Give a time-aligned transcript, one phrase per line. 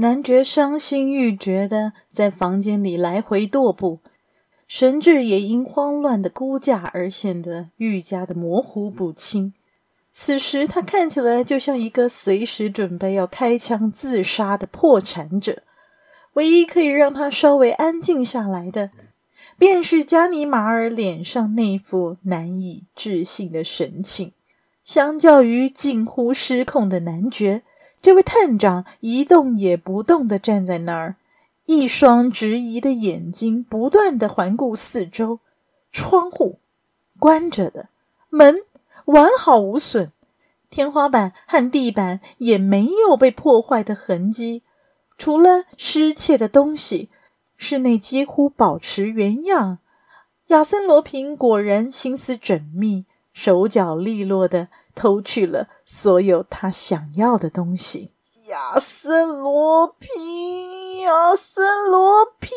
[0.00, 3.98] 男爵伤心欲绝的在房间里来回踱步，
[4.66, 9.52] 神志也因慌乱的估价而显得愈加的模糊不清。
[10.10, 15.64] 此时他看起来就像一个随时准备要开枪自杀的破产者。
[16.32, 18.90] 唯一可以让他稍微安静下来的，
[19.58, 24.32] 便是加尼玛尔脸上那副难以置信的神情。
[24.82, 27.64] 相较于近乎失控的男爵，
[28.00, 31.16] 这位探长一动也不动地站在那儿，
[31.66, 35.40] 一双质疑的眼睛不断地环顾四周。
[35.92, 36.58] 窗户
[37.18, 37.88] 关着的，
[38.28, 38.62] 门
[39.06, 40.12] 完好无损，
[40.70, 44.62] 天花板和地板也没有被破坏的痕迹。
[45.18, 47.10] 除了失窃的东西，
[47.56, 49.78] 室内几乎保持原样。
[50.46, 58.12] 亚森·罗苹果然心思缜密，手脚利落的偷去了所有他想要的东西。
[58.48, 62.50] 亚森·罗平，亚森·罗平，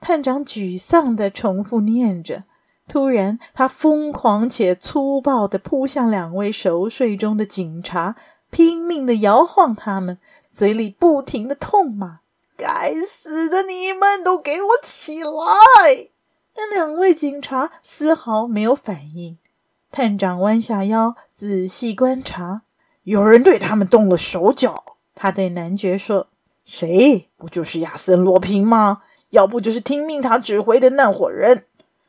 [0.00, 2.44] 探长沮丧地重复念着。
[2.88, 8.16] 突然，他疯狂且粗暴地扑向两位熟睡中的警察，
[8.50, 10.18] 拼命地摇晃他们，
[10.50, 12.20] 嘴里不停地痛骂
[12.56, 16.08] ：“该死的，你们都给我起来！”
[16.56, 19.38] 但两位警察丝毫没有反应。
[19.90, 22.62] 探长弯下腰，仔细观察，
[23.04, 24.84] 有人对他们动了手脚。
[25.14, 26.28] 他对男爵说
[26.64, 27.28] ：“谁？
[27.36, 29.02] 不就是亚森·罗平吗？
[29.30, 31.64] 要不就是听命他指挥的那伙人。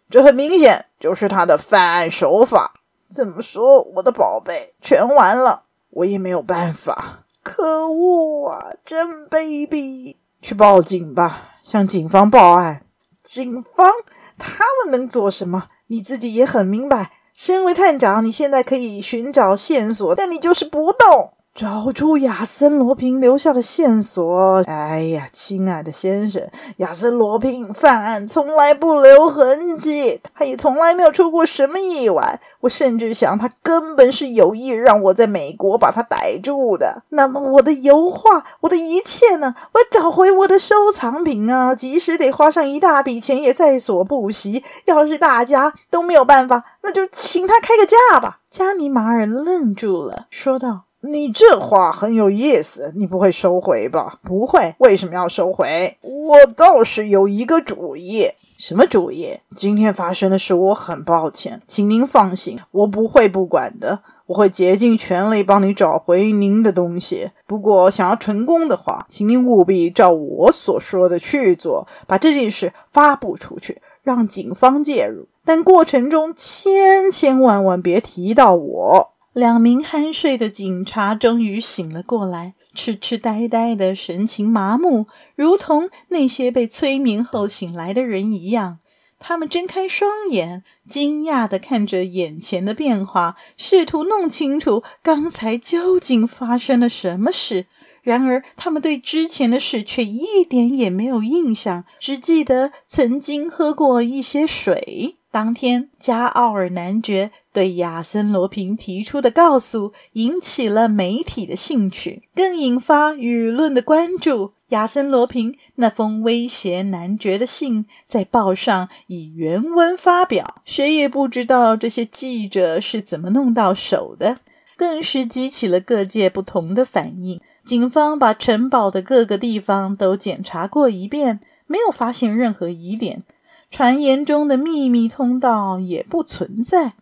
[0.10, 2.82] 这很明显就是他的犯案手法。
[3.10, 7.24] 怎么说，我的宝贝，全完了，我也没有办法。
[7.42, 10.18] 可恶啊，真卑鄙！
[10.42, 12.86] 去报警吧，向警方报案。
[13.24, 13.92] 警方？
[14.38, 15.70] 他们能做什么？
[15.88, 17.12] 你自己也很明白。”
[17.42, 21.32] 身为探长，你现在可以寻找线索，但你就是不动。
[21.60, 24.64] 找出亚森·罗平留下的线索。
[24.66, 26.42] 哎呀，亲爱的先生，
[26.78, 32.40] 亚森·罗平犯案从来不留痕迹，他也从来没有出过什么意外。
[32.62, 37.04] 我甚至想，他根本是有意让我在美国把他逮住的。
[37.10, 39.54] 那么，我的油画，我的一切呢？
[39.74, 41.76] 我找回我的收藏品啊！
[41.76, 44.64] 即使得花上一大笔钱，也在所不惜。
[44.86, 48.40] 要是大家都没有办法，那就请他开个价吧。
[48.50, 50.84] 加尼玛尔愣住了，说道。
[51.02, 54.20] 你这话很有意思，你不会收回吧？
[54.22, 55.98] 不会，为什么要收回？
[56.02, 58.28] 我倒是有一个主意。
[58.58, 59.38] 什么主意？
[59.56, 67.32] 今天发生的事，我很抱歉，请您放心，我不会不管的，我会竭尽全力帮你找回您的东西。
[67.48, 79.12] 不过，想要成功的话，请您务必照我所说的去做，把这件事发布出去，让警方介入，但过程中千千万万别提到我。
[79.34, 88.80] 两名酣睡的警察终于醒了过来，痴痴呆呆的神情麻木，如同那些被催眠后醒来的人一样。
[89.20, 97.68] 他们睁开双眼，惊讶地看着眼前的变化，试图弄清楚刚才究竟发生了什么事。
[98.02, 105.19] 然而，他们对之前的事却一点也没有印象，只记得曾经喝过一些水。
[105.32, 114.54] 当天，加奥尔男爵对亚森·罗平提出的告诉引起了媒体的兴趣，更引发舆论的关注。
[114.70, 124.38] 亚森·罗平那封威胁男爵的信在报上以原文发表，谁也不知道这些记者是怎么弄到手的，
[124.76, 127.40] 更是激起了各界不同的反应。
[127.64, 133.24] 警方把城堡的各个地方都检查过一遍，没有发现任何疑点。
[133.70, 136.94] 传言中的秘密通道也不存在，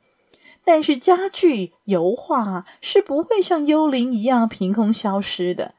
[0.65, 5.73] 但是家具、油画是不会像幽灵一样凭空消失的。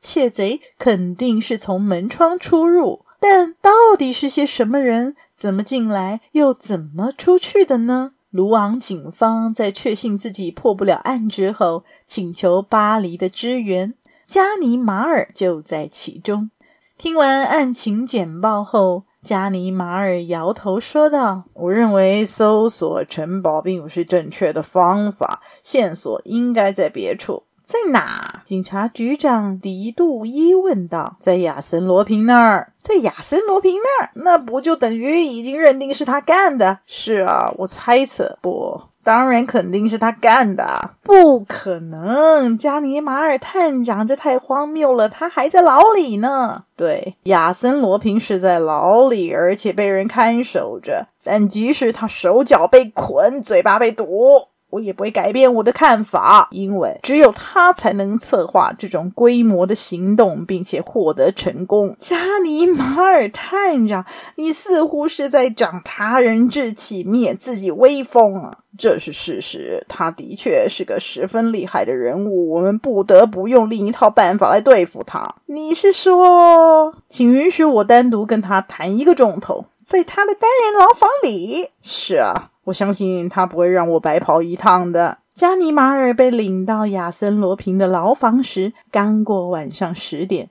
[0.00, 5.14] 窃贼肯定是从门窗出入，但到底是些什么人？
[5.36, 8.14] 怎么进来，又怎么出去的呢？
[8.30, 13.94] 卢昂警方在确信自己破不了案之后，请求巴黎的支援，
[14.26, 16.50] 加尼马尔就在其中。
[16.98, 28.42] 听完案情简报后，加尼马尔摇头说道：“我认为搜索城堡并不是正确的方法，线索应该在别处。”在哪？
[28.44, 31.16] 警察局长迪杜伊问道。
[31.20, 32.72] 在亚森罗平那儿。
[32.82, 36.80] 在亚森罗平那儿，那不就等于已经认定是他干的？
[36.84, 38.36] 是啊，我猜测。
[38.42, 40.90] 不，当然肯定是他干的。
[41.02, 45.08] 不可能，加尼马尔探长，这太荒谬了。
[45.08, 46.64] 他还在牢里呢。
[46.76, 51.08] 对，亚森罗平是在牢里，而且被人看守着。
[51.24, 54.48] 但即使他手脚被捆，嘴巴被堵。
[54.72, 61.94] 我也不会改变我的看法，因为只有他才能策划这种规模的行动，并且获得成功。
[62.00, 68.60] 加尼马尔探长，你似乎是在长他人志气，灭自己威风啊！
[68.78, 75.34] 这是事实，他的确是个十分厉害的人物，我们不得不用另一套办法来对付他。
[75.44, 81.68] 你是说，请允许我单独跟他谈一个钟头，在他的单人牢房里？
[81.82, 82.51] 是啊。
[82.64, 85.18] 我相信他不会让我白跑一趟的。
[85.34, 90.50] 加尼玛尔被领到亚森罗平的牢房时，刚过晚上十点。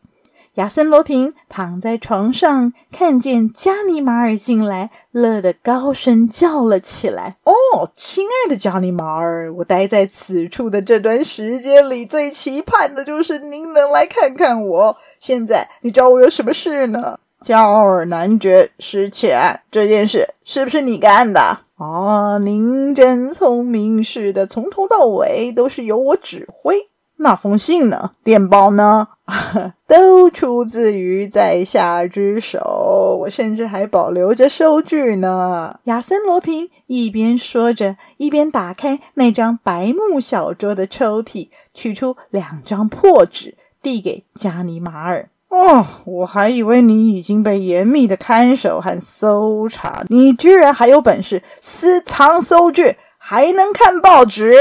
[0.55, 14.97] 亚森罗平躺在床上，看见加尼玛尔进来，乐得高声叫了起来：“哦，亲爱的加尼玛尔，我待在此处的这段时间里，最期盼的就是您能来看看我。
[15.19, 21.61] 现在你找我有什么事呢？”加尔男爵失窃案这件事是不是你干的？
[21.81, 26.75] 哦，您真聪明似的，从头到尾都是由我指挥。
[27.17, 28.11] 那封信呢？
[28.23, 29.07] 电报呢？
[29.87, 35.79] 都出自于在下之手，我甚至还保留着收据呢。
[35.85, 45.29] 亚森罗平一边说着，一边打开那张白木小桌的抽屉，取出两张破纸，递给加尼玛尔。
[45.51, 54.53] 哦，我还以为你已经被严密的看守和搜查，你居然还有本事私藏收据，还能看报纸？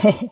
[0.00, 0.30] 嘿嘿，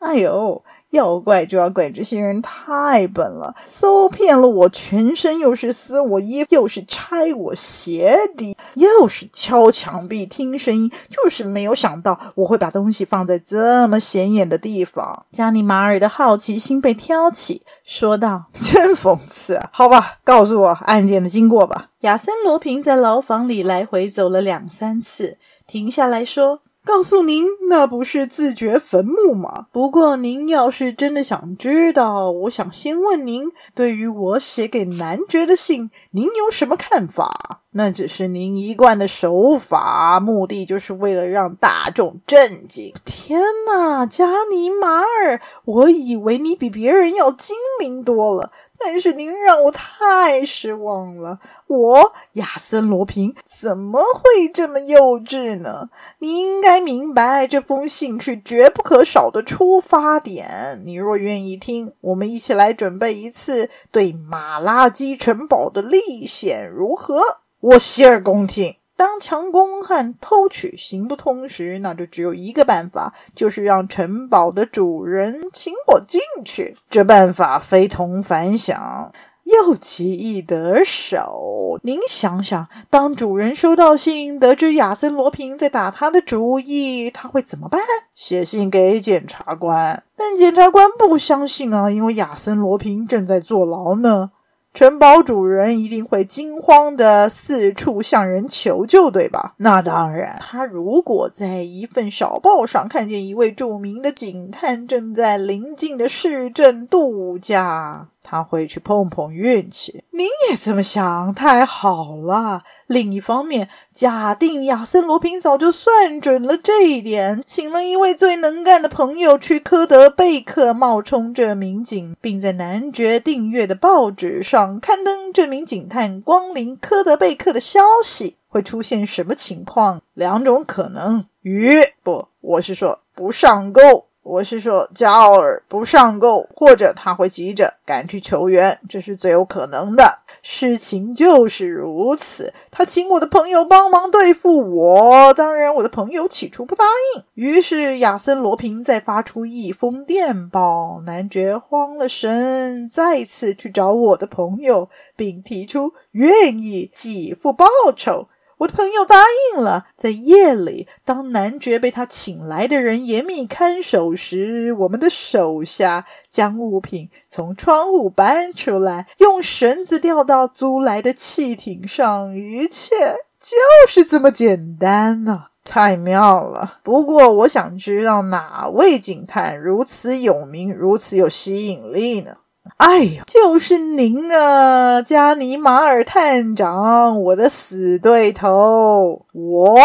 [0.00, 0.62] 哎呦！
[0.90, 15.26] 要怪就要怪这些人太笨了，搜遍了我全身，又是撕我衣服，又是拆我鞋底，又是敲墙壁听声音，就是没有想到我会把东西放在这么显眼的地方。
[15.32, 19.60] 加尼玛尔的好奇心被挑起，说道：“真讽刺！
[19.72, 26.60] 好吧，告诉我案件的经过吧。”亚森罗平在牢房里来回走了两三次，停下来说。
[26.92, 29.66] 告诉您，那不是自掘坟墓吗？
[29.70, 33.44] 不过您要是真的想知道，我想先问您，
[33.76, 37.60] 对于我写给男爵的信，您有什么看法？
[37.72, 42.92] 那只是您一贯的手法，目的就是为了让大众震惊。
[43.04, 48.50] 天哪，加尼玛尔，我以为你比别人要精明多了。
[48.82, 51.38] 但是您让我太失望了，
[51.68, 55.90] 我亚森罗平怎么会这么幼稚呢？
[56.18, 60.82] 你应该明白，这封信是绝不可少的出发点。
[60.84, 67.20] 你若愿意听，我们一起来准备一次对马拉基城堡的历险，如何？
[67.60, 68.76] 我洗耳恭听。
[68.96, 76.76] 当强攻和偷取行不通时，那就只有一个办法，就是让城堡的主人请我进去。
[76.90, 79.10] 这办法非同凡响，
[79.44, 81.80] 又奇易得手。
[81.82, 87.80] 您想想，当主人收到信，得知亚森罗平在打他的主意，他会怎么办？
[88.14, 94.30] 写信给检察官，但检察官不相信啊，因为亚森罗平正在坐牢呢。
[94.72, 99.54] 城堡主人一定会惊慌的四处向人求救，对吧？
[99.58, 100.38] 那当然。
[100.40, 110.04] 他如果在一份小报上看见一位著名的警探正在邻近的市镇度假，他会去碰碰运气。
[110.12, 112.62] 您也这么想，太好了。
[112.86, 130.00] 另一方面，假定亚森罗平早就算准了这一点，请了一位最能干的朋友去科德贝克冒充这名警，并在男爵订阅的报纸上刊登这名警探光临科德贝克的消息，会出现什么情况？
[130.14, 134.06] 两种可能：鱼不，我是说不上钩。
[134.22, 140.04] 我是说，加奥尔不上钩，或者他会急着赶去求援，这是最有可能的。
[140.42, 142.52] 事情就是如此。
[142.70, 147.22] 他请我的朋友帮忙对付我，当然，我的朋友起初不答应。
[147.34, 158.28] 于是亚森罗平再发出一封电报，男爵慌了神，再次去找我的朋友，并提出愿意给付报酬。
[158.60, 159.16] 我的朋友答
[159.54, 172.36] 应了，在夜里，当男爵被他请来的人严密看守时，我们的手下将物品从窗户搬出来，用绳子吊到租来的汽艇上。
[172.36, 172.94] 一切
[173.38, 173.56] 就
[173.88, 176.80] 是这么简单呢、太妙了！
[176.82, 182.36] 不过，我想知道哪位警探如此有名，如此有吸引力呢？
[182.80, 189.26] 哎呦，就是您啊，加尼马尔探长，我的死对头。
[189.34, 189.78] 我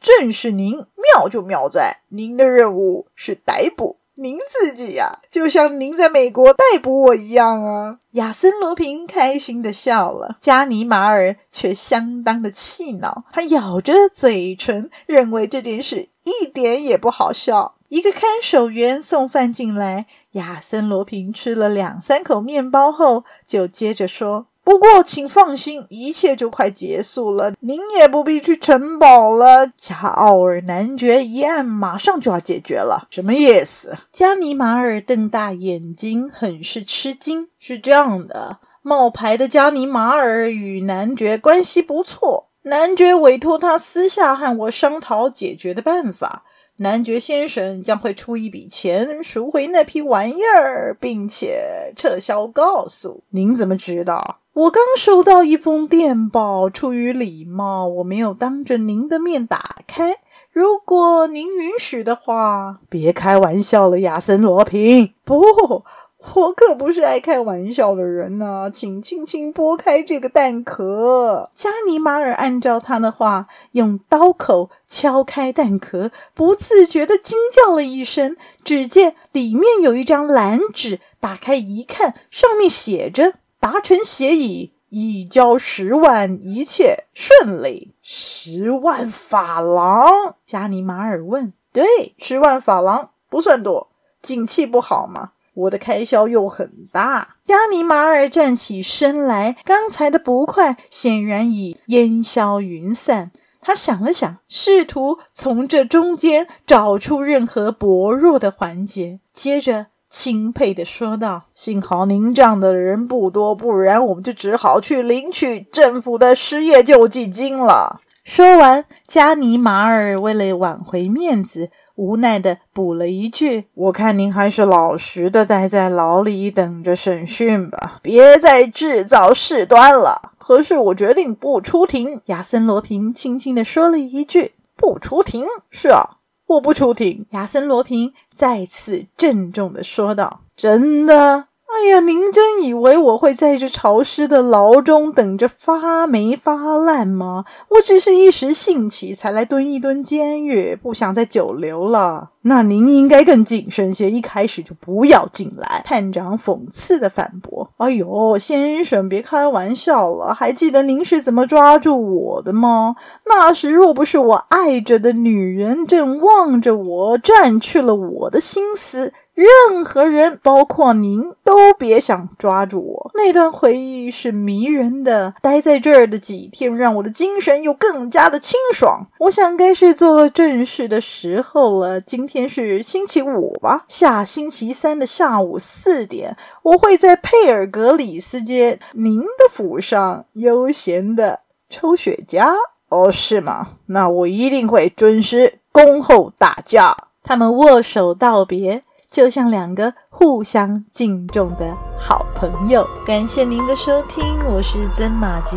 [0.00, 7.98] 正是您，妙就妙在您的任务是逮捕您自己呀、就像您在美国逮捕我一样啊。
[8.12, 17.74] 亚森罗平开心地笑了，加尼马尔却相当的气恼，他咬着嘴唇，认为这件事一点也不好笑。
[17.88, 29.66] 一个看守员送饭进来，亚森罗平吃了两三口面包后，就接着说：“不过，请放心，一切就快结束了，您也不必去城堡了。
[29.74, 33.96] 加奥尔男爵一案马上就要解决了。”什么意思？
[34.12, 37.48] 加尼马尔瞪大眼睛，很是吃惊。
[37.58, 46.44] 是这样的，冒牌的加尼马尔与男爵关系不错，男爵委托他私下和我商讨解决的办法。
[46.80, 53.24] 男爵先生将会出一笔钱赎回那批玩意儿，并且撤销告诉。
[53.30, 54.38] 您怎么知道？
[54.52, 60.16] 我刚收到一封电报，出于礼貌，我没有当着您的面打开。
[60.52, 65.14] 如果您允许的话，别开玩笑了，亚森罗平。
[65.24, 65.84] 不。
[66.34, 71.48] 我可不是爱开玩笑的人呐，请轻轻剥开这个蛋壳。
[71.54, 78.36] 加尼马尔按照他的话，用刀口敲开蛋壳，不自觉地惊叫了一声。
[78.64, 90.34] 只见里面有一张蓝纸，打开一看，上面写着：“达成协议，已交十万，一切顺利。”十万法郎？
[90.44, 91.52] 加尼马尔问。
[91.72, 93.88] “对，十万法郎不算多，
[94.20, 97.36] 景气不好嘛。”我的开销又很大。
[97.46, 103.30] 加尼马尔站起身来，刚才的不快显然已烟消云散。
[103.60, 135.44] 他想了想，试图从这中间找出任何薄弱的环节，接着钦佩地说道：“幸好您这样的人不多，不然我们就只好去领取政府的失业救济金了。”说完，加尼马尔为了挽回面子，无奈地补了一句：“我看您还是老实的待在牢里等着审讯吧，别再制造事端了。”可是我决定不出庭。”亚森罗平轻轻地说了一句：“不出庭。
[135.70, 141.47] ”“是啊，我不出庭。”亚森罗平再次郑重的说道：“真的。”
[141.78, 147.44] 哎呀，您真以为我会在这潮湿的牢中等着发霉发烂吗？
[147.70, 152.30] 我只是一时兴起才来蹲一蹲监狱，不想再久留了。
[152.42, 155.82] 那您应该更谨慎些，一开始就不要进来。
[155.84, 160.34] 探长讽刺地反驳：“哎呦，先生，别开玩笑了。
[160.34, 162.96] 还记得您是怎么抓住我的吗？
[163.26, 173.10] 那时若不是我爱着的女人正望着我，占去了我的心思。”任何人，包括您，都别想抓住我。
[173.14, 179.06] 那段回忆是迷人的，待在这儿的几天，让我的精神又更加的清爽。
[179.20, 182.00] 我想该是做正事的时候了。
[182.00, 183.84] 今天是星期五吧？
[183.86, 191.38] 下星期三的下午四点，我会在佩尔格里斯街您的府上悠闲的
[191.70, 192.52] 抽雪茄。
[192.88, 193.74] 哦，是吗？
[193.86, 196.96] 那我一定会准时恭候大驾。
[197.22, 198.82] 他们握手道别。
[199.10, 202.86] 就像两个互相敬重的好朋友。
[203.06, 205.56] 感谢您的收听，我是曾马吉，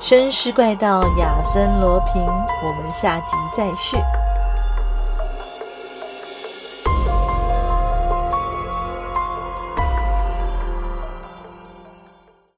[0.00, 3.96] 绅士怪盗亚森罗平，我们下集再续。